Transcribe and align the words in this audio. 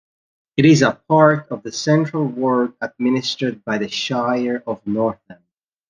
It 0.57 0.65
is 0.65 0.81
a 0.81 0.99
part 1.07 1.47
of 1.49 1.61
the 1.61 1.71
Central 1.71 2.25
Ward 2.25 2.73
administered 2.81 3.63
by 3.63 3.77
the 3.77 3.87
Shire 3.87 4.63
of 4.65 4.81
Northam. 4.87 5.43